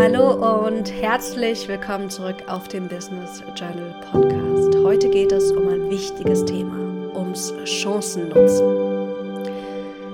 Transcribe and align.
Hallo 0.00 0.66
und 0.66 0.92
herzlich 0.92 1.68
willkommen 1.68 2.10
zurück 2.10 2.42
auf 2.48 2.66
dem 2.66 2.88
Business 2.88 3.44
Journal 3.54 3.94
Podcast. 4.10 4.76
Heute 4.82 5.08
geht 5.08 5.30
es 5.30 5.52
um 5.52 5.68
ein 5.68 5.88
wichtiges 5.88 6.44
Thema, 6.44 6.76
ums 7.14 7.54
Chancennutzen. 7.64 9.44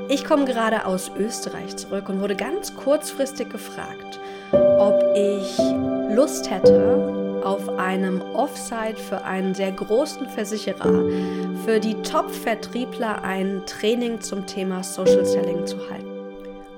Ich 0.09 0.27
komme 0.27 0.45
gerade 0.45 0.85
aus 0.85 1.11
Österreich 1.17 1.77
zurück 1.77 2.11
und 2.11 2.21
wurde 2.21 2.37
ganz 2.37 2.75
kurzfristig 2.75 3.49
gefragt, 3.49 4.21
ob 4.53 5.03
ich 5.15 5.59
Lust 6.15 6.51
hätte, 6.51 7.41
auf 7.43 7.67
einem 7.79 8.21
Offsite 8.35 8.97
für 8.97 9.25
einen 9.25 9.55
sehr 9.55 9.73
großen 9.73 10.29
Versicherer, 10.29 11.05
für 11.65 11.81
die 11.81 11.95
Top-Vertriebler 12.03 13.23
ein 13.25 13.63
Training 13.65 14.21
zum 14.21 14.47
Thema 14.47 14.83
Social 14.83 15.25
Selling 15.25 15.67
zu 15.67 15.79
halten. 15.89 16.10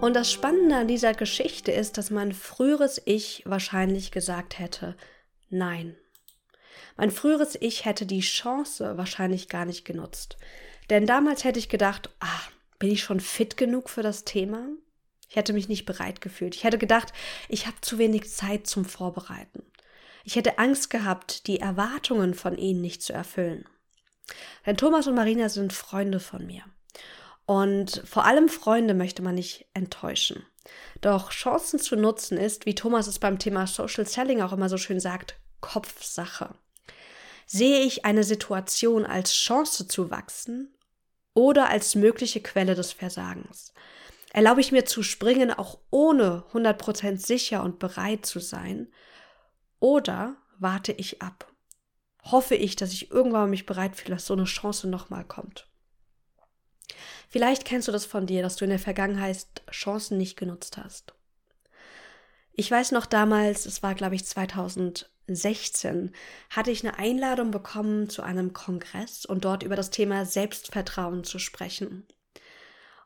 Und 0.03 0.15
das 0.15 0.33
Spannende 0.33 0.75
an 0.75 0.89
dieser 0.89 1.15
Geschichte 1.15 1.71
ist, 1.71 1.97
dass 1.97 2.11
mein 2.11 2.33
früheres 2.33 3.01
Ich 3.05 3.45
wahrscheinlich 3.47 4.11
gesagt 4.11 4.59
hätte, 4.59 4.97
nein. 5.49 5.97
Mein 6.97 7.13
früheres 7.13 7.57
Ich 7.61 7.85
hätte 7.85 8.05
die 8.05 8.19
Chance 8.19 8.97
wahrscheinlich 8.97 9.49
gar 9.49 9.65
nicht 9.65 9.85
genutzt. 9.85 10.39
Denn 10.91 11.07
damals 11.07 11.45
hätte 11.45 11.61
ich 11.61 11.69
gedacht, 11.69 12.11
ah, 12.19 12.41
bin 12.81 12.91
ich 12.91 13.05
schon 13.05 13.21
fit 13.21 13.57
genug 13.57 13.89
für 13.89 14.03
das 14.03 14.25
Thema? 14.25 14.67
Ich 15.29 15.37
hätte 15.37 15.53
mich 15.53 15.69
nicht 15.69 15.85
bereit 15.85 16.21
gefühlt. 16.21 16.57
Ich 16.57 16.65
hätte 16.65 16.79
gedacht, 16.79 17.13
ich 17.49 17.69
habe 17.69 17.77
zu 17.81 17.97
wenig 17.97 18.29
Zeit 18.29 18.67
zum 18.67 18.85
Vorbereiten. 18.85 19.63
Ich 20.25 20.35
hätte 20.35 20.59
Angst 20.59 20.91
gehabt, 20.91 21.47
die 21.47 21.61
Erwartungen 21.61 22.35
von 22.35 22.59
ihnen 22.59 22.81
nicht 22.81 23.05
zu 23.05 23.13
erfüllen. 23.13 23.67
Denn 24.67 24.77
Thomas 24.77 25.07
und 25.07 25.15
Marina 25.15 25.49
sind 25.49 25.73
Freunde 25.73 26.19
von 26.19 26.45
mir. 26.45 26.65
Und 27.47 28.03
vor 28.05 28.25
allem 28.25 28.49
Freunde 28.49 28.95
möchte 28.95 29.23
man 29.23 29.35
nicht 29.35 29.67
enttäuschen. 29.75 30.47
Doch 31.01 31.31
Chancen 31.31 31.79
zu 31.79 31.97
nutzen 31.97 32.39
ist, 32.39 32.67
wie 32.67 32.75
Thomas 32.75 33.07
es 33.07 33.19
beim 33.19 33.39
Thema 33.39 33.67
Social 33.67 34.07
Selling 34.07 34.41
auch 34.41 34.53
immer 34.53 34.69
so 34.69 34.79
schön 34.79 35.01
sagt, 35.01 35.37
Kopfsache. 35.61 36.55
Sehe 37.47 37.81
ich 37.81 38.05
eine 38.05 38.25
Situation 38.25 39.05
als 39.05 39.35
Chance 39.35 39.89
zu 39.89 40.11
wachsen 40.11 40.75
oder 41.35 41.69
als 41.69 41.95
mögliche 41.95 42.41
Quelle 42.41 42.75
des 42.75 42.93
Versagens? 42.93 43.75
Erlaube 44.33 44.61
ich 44.61 44.73
mir 44.73 44.87
zu 44.87 45.03
springen, 45.03 45.51
auch 45.51 45.79
ohne 45.91 46.45
100% 46.53 47.19
sicher 47.19 47.63
und 47.63 47.79
bereit 47.79 48.25
zu 48.25 48.41
sein? 48.41 48.89
Oder 49.79 50.37
warte 50.59 50.93
ich 50.93 51.21
ab? 51.21 51.53
Hoffe 52.25 52.55
ich, 52.55 52.77
dass 52.77 52.93
ich 52.93 53.11
irgendwann 53.11 53.51
mich 53.51 53.67
bereit 53.67 53.97
fühle, 53.97 54.15
dass 54.15 54.27
so 54.27 54.35
eine 54.35 54.45
Chance 54.45 54.89
nochmal 54.89 55.25
kommt? 55.25 55.69
Vielleicht 57.29 57.65
kennst 57.65 57.89
du 57.89 57.93
das 57.93 58.05
von 58.05 58.27
dir, 58.27 58.43
dass 58.43 58.57
du 58.57 58.65
in 58.65 58.71
der 58.71 58.79
Vergangenheit 58.79 59.47
Chancen 59.71 60.19
nicht 60.19 60.37
genutzt 60.37 60.77
hast. 60.77 61.15
Ich 62.55 62.71
weiß 62.71 62.93
noch 62.93 63.07
damals, 63.07 63.65
es 63.65 63.83
war 63.83 63.95
glaube 63.95 64.15
ich 64.15 64.27
2016, 64.27 66.13
hatte 66.51 66.71
ich 66.71 66.85
eine 66.85 66.99
Einladung 66.99 67.51
bekommen 67.51 68.11
zu 68.11 68.23
einem 68.23 68.53
Kongress 68.53 69.25
und 69.25 69.45
dort 69.45 69.63
über 69.63 69.77
das 69.77 69.91
Thema 69.91 70.27
Selbstvertrauen 70.27 71.25
zu 71.25 71.39
sprechen. 71.39 72.07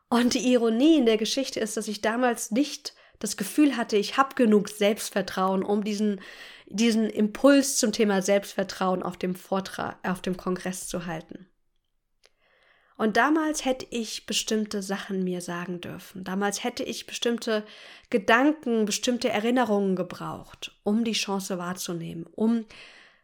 Und 0.09 0.33
die 0.33 0.51
Ironie 0.51 0.97
in 0.97 1.05
der 1.05 1.17
Geschichte 1.17 1.59
ist, 1.59 1.77
dass 1.77 1.87
ich 1.87 2.01
damals 2.01 2.51
nicht 2.51 2.93
das 3.19 3.35
Gefühl 3.35 3.77
hatte, 3.77 3.97
ich 3.97 4.17
habe 4.17 4.35
genug 4.35 4.69
Selbstvertrauen, 4.69 5.63
um 5.63 5.83
diesen, 5.83 6.21
diesen 6.67 7.09
Impuls 7.09 7.77
zum 7.77 7.91
Thema 7.91 8.21
Selbstvertrauen 8.21 9.03
auf 9.03 9.17
dem 9.17 9.35
Vortrag, 9.35 9.97
auf 10.07 10.21
dem 10.21 10.37
Kongress 10.37 10.87
zu 10.87 11.05
halten. 11.05 11.47
Und 12.97 13.15
damals 13.15 13.63
hätte 13.63 13.85
ich 13.91 14.25
bestimmte 14.25 14.81
Sachen 14.81 15.23
mir 15.23 15.41
sagen 15.41 15.81
dürfen. 15.81 16.23
Damals 16.23 16.63
hätte 16.63 16.83
ich 16.83 17.05
bestimmte 17.05 17.63
Gedanken, 18.09 18.85
bestimmte 18.85 19.29
Erinnerungen 19.29 19.95
gebraucht, 19.95 20.75
um 20.83 21.03
die 21.03 21.13
Chance 21.13 21.59
wahrzunehmen, 21.59 22.25
um 22.25 22.65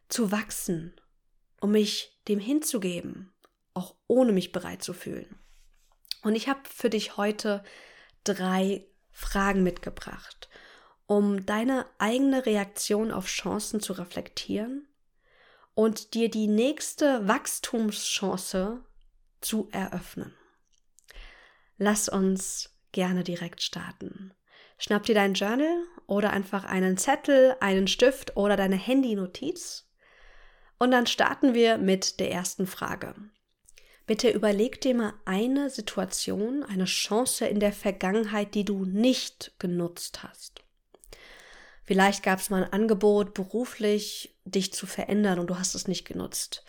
zu 0.09 0.31
wachsen, 0.31 0.94
um 1.59 1.71
mich 1.71 2.19
dem 2.27 2.39
hinzugeben, 2.39 3.33
auch 3.73 3.95
ohne 4.07 4.31
mich 4.31 4.51
bereit 4.51 4.84
zu 4.84 4.94
fühlen. 4.94 5.39
Und 6.22 6.35
ich 6.35 6.47
habe 6.47 6.61
für 6.69 6.91
dich 6.91 7.17
heute 7.17 7.63
drei 8.23 8.85
Fragen 9.11 9.63
mitgebracht, 9.63 10.50
um 11.07 11.47
deine 11.47 11.88
eigene 11.97 12.45
Reaktion 12.45 13.11
auf 13.11 13.25
Chancen 13.25 13.79
zu 13.79 13.94
reflektieren 13.94 14.88
und 15.73 16.13
dir 16.13 16.29
die 16.29 16.47
nächste 16.47 17.28
Wachstumschance 17.28 18.84
zu 19.43 19.69
eröffnen. 19.71 20.33
Lass 21.77 22.09
uns 22.09 22.75
gerne 22.91 23.23
direkt 23.23 23.61
starten. 23.61 24.33
Schnapp 24.77 25.03
dir 25.03 25.15
dein 25.15 25.33
Journal 25.33 25.83
oder 26.07 26.31
einfach 26.31 26.65
einen 26.65 26.97
Zettel, 26.97 27.55
einen 27.59 27.87
Stift 27.87 28.37
oder 28.37 28.57
deine 28.57 28.75
Handy-Notiz 28.75 29.89
und 30.79 30.91
dann 30.91 31.07
starten 31.07 31.53
wir 31.53 31.77
mit 31.77 32.19
der 32.19 32.31
ersten 32.31 32.67
Frage. 32.67 33.15
Bitte 34.05 34.29
überleg 34.29 34.81
dir 34.81 34.95
mal 34.95 35.13
eine 35.23 35.69
Situation, 35.69 36.63
eine 36.63 36.85
Chance 36.85 37.45
in 37.45 37.61
der 37.61 37.71
Vergangenheit, 37.71 38.53
die 38.53 38.65
du 38.65 38.83
nicht 38.83 39.53
genutzt 39.59 40.23
hast. 40.23 40.61
Vielleicht 41.85 42.23
gab 42.23 42.39
es 42.39 42.49
mal 42.49 42.63
ein 42.63 42.73
Angebot, 42.73 43.33
beruflich 43.33 44.35
dich 44.43 44.73
zu 44.73 44.85
verändern 44.85 45.39
und 45.39 45.47
du 45.47 45.57
hast 45.57 45.75
es 45.75 45.87
nicht 45.87 46.05
genutzt. 46.05 46.65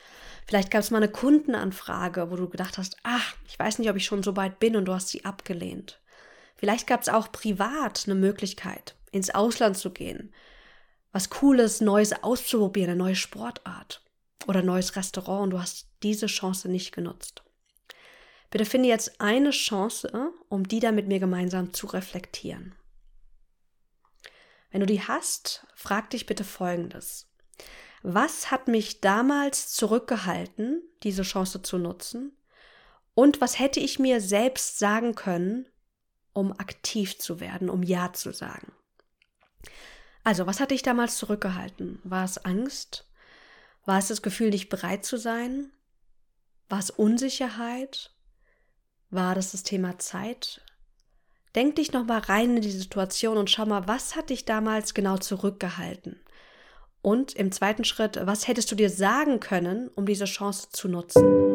Vielleicht 0.47 0.71
gab 0.71 0.81
es 0.81 0.91
mal 0.91 0.99
eine 0.99 1.11
Kundenanfrage, 1.11 2.31
wo 2.31 2.37
du 2.37 2.49
gedacht 2.49 2.79
hast, 2.79 2.97
ach, 3.03 3.35
ich 3.49 3.59
weiß 3.59 3.79
nicht, 3.79 3.89
ob 3.89 3.97
ich 3.97 4.05
schon 4.05 4.23
so 4.23 4.37
weit 4.37 4.59
bin 4.59 4.77
und 4.77 4.85
du 4.85 4.93
hast 4.93 5.09
sie 5.09 5.25
abgelehnt. 5.25 6.01
Vielleicht 6.57 6.87
gab 6.87 7.03
es 7.03 7.09
auch 7.09 7.33
privat 7.33 8.05
eine 8.07 8.15
Möglichkeit, 8.15 8.95
ins 9.11 9.31
Ausland 9.31 9.77
zu 9.77 9.91
gehen, 9.91 10.33
was 11.13 11.31
Cooles, 11.31 11.81
Neues 11.81 12.13
auszuprobieren, 12.23 12.91
eine 12.91 12.99
neue 12.99 13.17
Sportart 13.17 14.05
oder 14.47 14.61
ein 14.61 14.67
neues 14.67 14.97
Restaurant 14.97 15.45
und 15.45 15.51
du 15.51 15.61
hast 15.61 15.89
diese 16.03 16.27
Chance 16.27 16.69
nicht 16.69 16.93
genutzt. 16.93 17.43
Bitte 18.51 18.67
finde 18.67 18.89
jetzt 18.89 19.21
eine 19.21 19.51
Chance, 19.51 20.33
um 20.49 20.69
die 20.69 20.79
dann 20.79 20.95
mit 20.95 21.09
mir 21.09 21.19
gemeinsam 21.19 21.73
zu 21.73 21.87
reflektieren. 21.87 22.75
Wenn 24.71 24.81
du 24.81 24.87
die 24.87 25.03
hast, 25.03 25.67
frag 25.75 26.11
dich 26.11 26.27
bitte 26.27 26.45
Folgendes. 26.45 27.31
Was 28.07 28.51
hat 28.51 28.69
mich 28.69 29.01
damals 29.01 29.69
zurückgehalten, 29.71 30.83
diese 31.03 31.23
Chance 31.23 31.63
zu 31.63 31.79
nutzen? 31.79 32.37
Und 33.15 33.41
was 33.41 33.59
hätte 33.59 33.81
ich 33.81 33.99
mir 33.99 34.21
selbst 34.21 34.79
sagen 34.79 35.15
können, 35.15 35.67
um 36.35 36.53
aktiv 36.53 37.19
zu 37.19 37.41
werden, 37.41 37.71
um 37.71 37.83
Ja 37.83 38.13
zu 38.13 38.35
sagen? 38.35 38.73
Also, 40.23 40.47
was 40.47 40.61
hatte 40.61 40.75
ich 40.75 40.83
damals 40.83 41.17
zurückgehalten? 41.17 41.99
War 42.05 42.27
es 42.27 42.45
Angst? 42.45 43.09
War 43.87 44.01
es 44.01 44.09
das 44.09 44.21
Gefühl, 44.21 44.51
nicht 44.51 44.69
bereit 44.69 45.07
zu 45.07 45.17
sein? 45.17 45.73
War 46.69 46.81
es 46.81 46.91
Unsicherheit? 46.91 48.15
War 49.09 49.35
das 49.35 49.53
das 49.53 49.63
Thema 49.63 49.99
Zeit? 49.99 50.61
Denk 51.55 51.77
dich 51.77 51.93
noch 51.93 52.05
mal 52.05 52.19
rein 52.19 52.57
in 52.57 52.63
die 52.63 52.71
Situation 52.71 53.39
und 53.39 53.49
schau 53.49 53.65
mal, 53.65 53.89
was 53.89 54.15
hat 54.15 54.29
dich 54.29 54.45
damals 54.45 54.93
genau 54.93 55.17
zurückgehalten? 55.17 56.21
Und 57.05 57.35
im 57.35 57.53
zweiten 57.53 57.85
Schritt, 57.85 58.19
was 58.25 58.49
hättest 58.49 58.73
du 58.73 58.77
dir 58.77 58.89
sagen 58.89 59.39
können, 59.39 59.91
um 59.95 60.07
diese 60.07 60.25
Chance 60.25 60.69
zu 60.71 60.89
nutzen? 60.89 61.54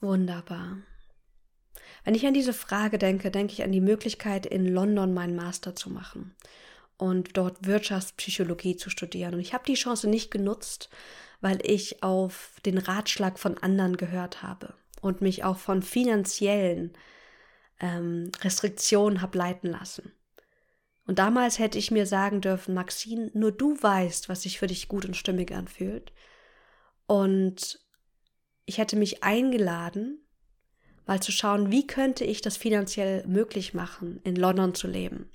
Wunderbar. 0.00 0.78
Wenn 2.04 2.14
ich 2.14 2.26
an 2.26 2.34
diese 2.34 2.52
Frage 2.52 2.98
denke, 2.98 3.30
denke 3.30 3.52
ich 3.52 3.62
an 3.62 3.72
die 3.72 3.80
Möglichkeit, 3.80 4.46
in 4.46 4.66
London 4.66 5.12
meinen 5.12 5.36
Master 5.36 5.74
zu 5.74 5.90
machen 5.90 6.34
und 6.98 7.36
dort 7.36 7.66
Wirtschaftspsychologie 7.66 8.76
zu 8.76 8.90
studieren. 8.90 9.34
Und 9.34 9.40
ich 9.40 9.54
habe 9.54 9.64
die 9.66 9.74
Chance 9.74 10.08
nicht 10.08 10.30
genutzt, 10.30 10.88
weil 11.40 11.58
ich 11.62 12.02
auf 12.02 12.52
den 12.64 12.78
Ratschlag 12.78 13.38
von 13.38 13.58
anderen 13.58 13.96
gehört 13.96 14.42
habe 14.42 14.74
und 15.00 15.20
mich 15.20 15.44
auch 15.44 15.58
von 15.58 15.82
finanziellen 15.82 16.92
ähm, 17.80 18.30
Restriktionen 18.40 19.20
habe 19.20 19.36
leiten 19.36 19.70
lassen. 19.70 20.12
Und 21.06 21.18
damals 21.18 21.58
hätte 21.58 21.78
ich 21.78 21.90
mir 21.90 22.06
sagen 22.06 22.40
dürfen, 22.40 22.74
Maxine, 22.74 23.30
nur 23.34 23.52
du 23.52 23.80
weißt, 23.80 24.28
was 24.28 24.42
sich 24.42 24.58
für 24.58 24.66
dich 24.66 24.88
gut 24.88 25.04
und 25.04 25.16
stimmig 25.16 25.52
anfühlt. 25.52 26.12
Und 27.06 27.85
ich 28.66 28.78
hätte 28.78 28.96
mich 28.96 29.22
eingeladen, 29.22 30.18
mal 31.06 31.22
zu 31.22 31.32
schauen, 31.32 31.70
wie 31.70 31.86
könnte 31.86 32.24
ich 32.24 32.42
das 32.42 32.56
finanziell 32.56 33.26
möglich 33.26 33.74
machen, 33.74 34.20
in 34.24 34.36
London 34.36 34.74
zu 34.74 34.88
leben. 34.88 35.30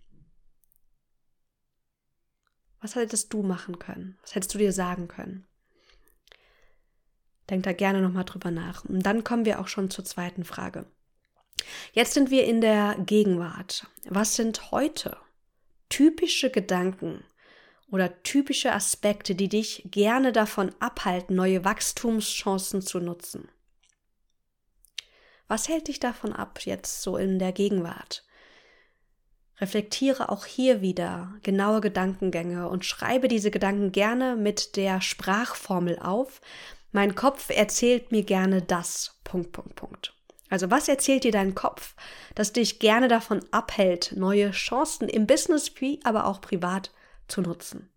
Was 2.82 2.96
hättest 2.96 3.32
du 3.34 3.42
machen 3.42 3.80
können? 3.80 4.18
Was 4.22 4.36
hättest 4.36 4.54
du 4.54 4.58
dir 4.58 4.74
sagen 4.74 5.08
können? 5.08 5.48
Denk 7.50 7.64
da 7.64 7.74
gerne 7.74 8.02
nochmal 8.02 8.26
drüber 8.26 8.52
nach. 8.52 8.86
Und 8.86 9.06
dann 9.06 9.24
kommen 9.24 9.46
wir 9.46 9.60
auch 9.60 9.68
schon 9.68 9.90
zur 9.90 10.04
zweiten 10.04 10.44
Frage. 10.44 10.86
Jetzt 11.94 12.14
sind 12.14 12.32
wir 12.32 12.46
in 12.46 12.60
der 12.60 12.96
Gegenwart. 13.06 13.88
Was 14.06 14.36
sind 14.36 14.72
heute 14.72 15.18
typische 15.90 16.50
Gedanken 16.50 17.24
oder 17.92 18.24
typische 18.24 18.72
Aspekte, 18.72 19.36
die 19.36 19.50
dich 19.50 19.84
gerne 19.92 20.32
davon 20.32 20.74
abhalten, 20.80 21.36
neue 21.36 21.64
Wachstumschancen 21.64 22.82
zu 22.82 23.00
nutzen? 23.00 23.50
Was 25.48 25.68
hält 25.68 25.90
dich 25.90 26.00
davon 26.00 26.32
ab, 26.32 26.62
jetzt 26.64 27.02
so 27.02 27.18
in 27.18 27.38
der 27.38 27.52
Gegenwart? 27.52 28.24
Reflektiere 29.60 30.30
auch 30.30 30.46
hier 30.46 30.82
wieder 30.82 31.36
genaue 31.44 31.82
Gedankengänge 31.82 32.70
und 32.70 32.86
schreibe 32.86 33.28
diese 33.28 33.52
Gedanken 33.52 33.92
gerne 33.92 34.36
mit 34.36 34.76
der 34.78 35.02
Sprachformel 35.02 36.00
auf. 36.00 36.42
Mein 36.92 37.14
Kopf 37.14 37.50
erzählt 37.50 38.12
mir 38.12 38.24
gerne 38.24 38.62
das. 38.62 39.20
Punkt, 39.24 39.52
Punkt, 39.52 39.76
Punkt. 39.76 40.16
Also 40.50 40.72
was 40.72 40.88
erzählt 40.88 41.26
dir 41.26 41.32
dein 41.32 41.54
Kopf, 41.54 41.96
das 42.34 42.54
dich 42.54 42.80
gerne 42.80 43.08
davon 43.08 43.42
abhält, 43.52 44.14
neue 44.16 44.52
Chancen 44.52 45.08
im 45.08 45.28
Business 45.28 45.72
wie 45.80 46.00
aber 46.04 46.26
auch 46.26 46.42
privat 46.42 46.92
zu 47.32 47.42
nutzen? 47.42 47.90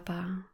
Wunderbar. 0.00 0.44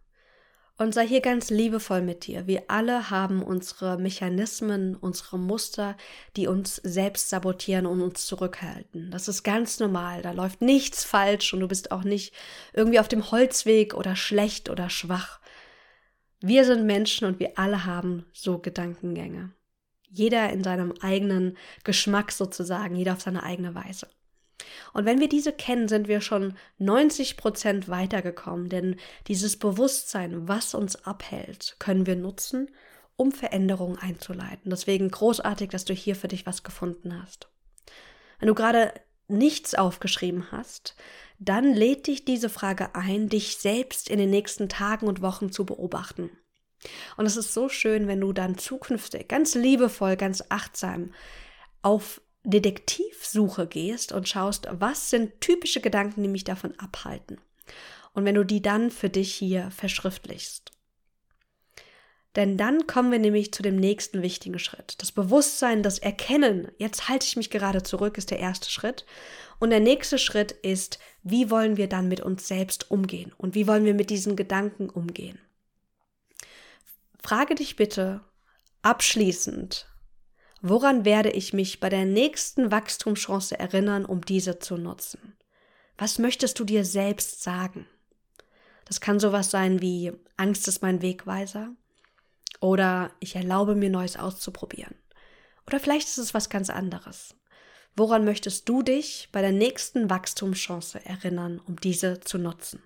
Und 0.78 0.92
sei 0.92 1.06
hier 1.06 1.22
ganz 1.22 1.48
liebevoll 1.48 2.02
mit 2.02 2.26
dir. 2.26 2.46
Wir 2.46 2.64
alle 2.68 3.08
haben 3.08 3.42
unsere 3.42 3.96
Mechanismen, 3.96 4.94
unsere 4.94 5.38
Muster, 5.38 5.96
die 6.36 6.48
uns 6.48 6.76
selbst 6.76 7.30
sabotieren 7.30 7.86
und 7.86 8.02
uns 8.02 8.26
zurückhalten. 8.26 9.10
Das 9.10 9.26
ist 9.26 9.42
ganz 9.42 9.80
normal. 9.80 10.20
Da 10.20 10.32
läuft 10.32 10.60
nichts 10.60 11.02
falsch 11.02 11.54
und 11.54 11.60
du 11.60 11.68
bist 11.68 11.92
auch 11.92 12.04
nicht 12.04 12.34
irgendwie 12.74 13.00
auf 13.00 13.08
dem 13.08 13.30
Holzweg 13.30 13.94
oder 13.94 14.16
schlecht 14.16 14.68
oder 14.68 14.90
schwach. 14.90 15.40
Wir 16.40 16.66
sind 16.66 16.84
Menschen 16.84 17.26
und 17.26 17.40
wir 17.40 17.58
alle 17.58 17.86
haben 17.86 18.26
so 18.34 18.58
Gedankengänge. 18.58 19.52
Jeder 20.10 20.50
in 20.50 20.62
seinem 20.62 20.92
eigenen 21.00 21.56
Geschmack 21.84 22.32
sozusagen, 22.32 22.96
jeder 22.96 23.14
auf 23.14 23.22
seine 23.22 23.44
eigene 23.44 23.74
Weise. 23.74 24.08
Und 24.96 25.04
wenn 25.04 25.20
wir 25.20 25.28
diese 25.28 25.52
kennen, 25.52 25.88
sind 25.88 26.08
wir 26.08 26.22
schon 26.22 26.56
90 26.78 27.36
Prozent 27.36 27.90
weitergekommen, 27.90 28.70
denn 28.70 28.96
dieses 29.26 29.58
Bewusstsein, 29.58 30.48
was 30.48 30.74
uns 30.74 31.04
abhält, 31.04 31.76
können 31.78 32.06
wir 32.06 32.16
nutzen, 32.16 32.70
um 33.14 33.30
Veränderungen 33.30 33.98
einzuleiten. 33.98 34.70
Deswegen 34.70 35.10
großartig, 35.10 35.68
dass 35.68 35.84
du 35.84 35.92
hier 35.92 36.16
für 36.16 36.28
dich 36.28 36.46
was 36.46 36.62
gefunden 36.62 37.20
hast. 37.20 37.50
Wenn 38.38 38.48
du 38.48 38.54
gerade 38.54 38.94
nichts 39.28 39.74
aufgeschrieben 39.74 40.50
hast, 40.50 40.96
dann 41.38 41.74
lädt 41.74 42.06
dich 42.06 42.24
diese 42.24 42.48
Frage 42.48 42.94
ein, 42.94 43.28
dich 43.28 43.58
selbst 43.58 44.08
in 44.08 44.18
den 44.18 44.30
nächsten 44.30 44.70
Tagen 44.70 45.08
und 45.08 45.20
Wochen 45.20 45.52
zu 45.52 45.66
beobachten. 45.66 46.30
Und 47.18 47.26
es 47.26 47.36
ist 47.36 47.52
so 47.52 47.68
schön, 47.68 48.08
wenn 48.08 48.22
du 48.22 48.32
dann 48.32 48.56
zukünftig 48.56 49.28
ganz 49.28 49.54
liebevoll, 49.54 50.16
ganz 50.16 50.42
achtsam 50.48 51.12
auf 51.82 52.22
Detektivsuche 52.46 53.66
gehst 53.66 54.12
und 54.12 54.28
schaust, 54.28 54.68
was 54.70 55.10
sind 55.10 55.40
typische 55.40 55.80
Gedanken, 55.80 56.22
die 56.22 56.28
mich 56.28 56.44
davon 56.44 56.78
abhalten. 56.78 57.38
Und 58.14 58.24
wenn 58.24 58.36
du 58.36 58.44
die 58.44 58.62
dann 58.62 58.90
für 58.90 59.10
dich 59.10 59.34
hier 59.34 59.70
verschriftlichst. 59.72 60.72
Denn 62.36 62.56
dann 62.56 62.86
kommen 62.86 63.10
wir 63.10 63.18
nämlich 63.18 63.52
zu 63.52 63.62
dem 63.62 63.76
nächsten 63.76 64.22
wichtigen 64.22 64.58
Schritt. 64.58 65.00
Das 65.00 65.10
Bewusstsein, 65.10 65.82
das 65.82 65.98
Erkennen, 65.98 66.70
jetzt 66.78 67.08
halte 67.08 67.26
ich 67.26 67.36
mich 67.36 67.50
gerade 67.50 67.82
zurück, 67.82 68.16
ist 68.16 68.30
der 68.30 68.38
erste 68.38 68.70
Schritt. 68.70 69.06
Und 69.58 69.70
der 69.70 69.80
nächste 69.80 70.18
Schritt 70.18 70.52
ist, 70.52 70.98
wie 71.22 71.50
wollen 71.50 71.76
wir 71.76 71.88
dann 71.88 72.08
mit 72.08 72.20
uns 72.20 72.46
selbst 72.46 72.90
umgehen 72.90 73.32
und 73.38 73.54
wie 73.54 73.66
wollen 73.66 73.86
wir 73.86 73.94
mit 73.94 74.10
diesen 74.10 74.36
Gedanken 74.36 74.88
umgehen. 74.88 75.40
Frage 77.22 77.54
dich 77.56 77.74
bitte 77.74 78.20
abschließend, 78.82 79.88
Woran 80.62 81.04
werde 81.04 81.30
ich 81.30 81.52
mich 81.52 81.80
bei 81.80 81.88
der 81.88 82.04
nächsten 82.04 82.70
Wachstumschance 82.70 83.58
erinnern, 83.58 84.04
um 84.04 84.24
diese 84.24 84.58
zu 84.58 84.76
nutzen? 84.76 85.36
Was 85.98 86.18
möchtest 86.18 86.58
du 86.58 86.64
dir 86.64 86.84
selbst 86.84 87.42
sagen? 87.42 87.86
Das 88.84 89.00
kann 89.00 89.20
sowas 89.20 89.50
sein 89.50 89.80
wie 89.80 90.12
Angst 90.36 90.68
ist 90.68 90.82
mein 90.82 91.02
Wegweiser 91.02 91.70
oder 92.60 93.10
ich 93.20 93.36
erlaube 93.36 93.74
mir 93.74 93.90
Neues 93.90 94.16
auszuprobieren. 94.16 94.94
Oder 95.66 95.80
vielleicht 95.80 96.08
ist 96.08 96.18
es 96.18 96.34
was 96.34 96.48
ganz 96.48 96.70
anderes. 96.70 97.34
Woran 97.96 98.24
möchtest 98.24 98.68
du 98.68 98.82
dich 98.82 99.28
bei 99.32 99.40
der 99.40 99.52
nächsten 99.52 100.08
Wachstumschance 100.10 101.04
erinnern, 101.04 101.60
um 101.66 101.80
diese 101.80 102.20
zu 102.20 102.38
nutzen? 102.38 102.82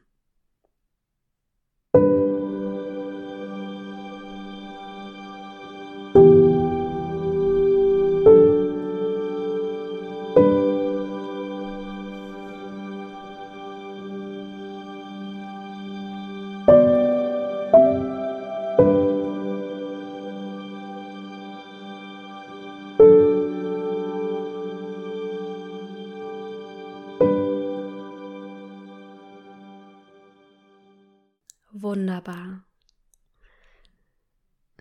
Wunderbar. 32.21 32.65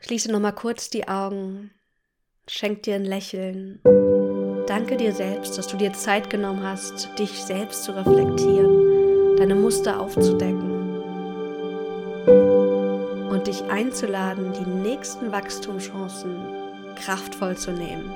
Schließe 0.01 0.31
nochmal 0.31 0.53
kurz 0.53 0.89
die 0.89 1.08
Augen, 1.08 1.72
schenk 2.48 2.84
dir 2.84 2.96
ein 2.96 3.05
Lächeln. 3.05 3.81
Danke 4.67 4.98
dir 4.98 5.13
selbst, 5.13 5.58
dass 5.58 5.67
du 5.67 5.77
dir 5.77 5.93
Zeit 5.93 6.29
genommen 6.29 6.63
hast, 6.63 7.10
dich 7.17 7.31
selbst 7.31 7.84
zu 7.84 7.96
reflektieren, 7.96 9.38
deine 9.38 9.55
Muster 9.55 10.00
aufzudecken 10.00 11.00
und 13.29 13.48
dich 13.48 13.63
einzuladen, 13.65 14.53
die 14.53 14.69
nächsten 14.69 15.31
Wachstumschancen 15.31 16.36
kraftvoll 16.96 17.58
zu 17.58 17.72
nehmen. 17.72 18.12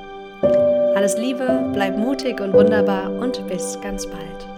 Alles 0.96 1.18
Liebe, 1.18 1.70
bleib 1.74 1.98
mutig 1.98 2.42
und 2.42 2.54
wunderbar 2.54 3.10
und 3.10 3.48
bis 3.48 3.80
ganz 3.82 4.06
bald. 4.06 4.53